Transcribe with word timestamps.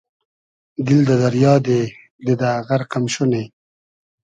دیل 0.85 0.99
دۂ 1.07 1.15
دئریا 1.21 1.53
دې 1.65 1.79
دیدۂ 2.25 2.51
غئرق 2.67 2.91
ام 2.97 3.05
شونی 3.13 3.43